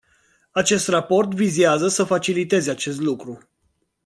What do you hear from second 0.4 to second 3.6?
Acest raport vizează să faciliteze acest lucru.